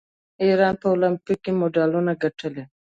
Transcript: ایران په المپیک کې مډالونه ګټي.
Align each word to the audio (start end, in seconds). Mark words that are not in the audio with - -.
ایران 0.43 0.75
په 0.81 0.87
المپیک 0.93 1.39
کې 1.43 1.51
مډالونه 1.59 2.11
ګټي. 2.21 2.49